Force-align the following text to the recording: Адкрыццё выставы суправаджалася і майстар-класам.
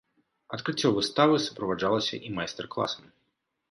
Адкрыццё 0.57 0.89
выставы 0.97 1.43
суправаджалася 1.45 2.15
і 2.29 2.35
майстар-класам. 2.41 3.19